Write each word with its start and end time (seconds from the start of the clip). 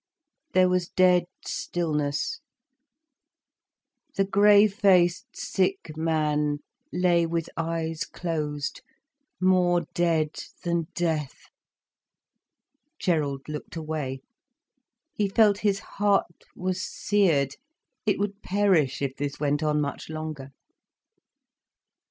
There 0.53 0.67
was 0.67 0.89
dead 0.89 1.25
stillness. 1.45 2.39
The 4.15 4.25
grey 4.25 4.65
faced, 4.67 5.35
sick 5.37 5.95
man 5.95 6.57
lay 6.91 7.27
with 7.27 7.51
eyes 7.55 8.03
closed, 8.05 8.81
more 9.39 9.81
dead 9.93 10.39
than 10.63 10.87
death. 10.95 11.51
Gerald 12.97 13.47
looked 13.47 13.75
away. 13.75 14.21
He 15.13 15.29
felt 15.29 15.59
his 15.59 15.77
heart 15.77 16.45
was 16.55 16.81
seared, 16.81 17.57
it 18.07 18.17
would 18.17 18.41
perish 18.41 19.03
if 19.03 19.15
this 19.17 19.39
went 19.39 19.61
on 19.61 19.79
much 19.79 20.09
longer. 20.09 20.49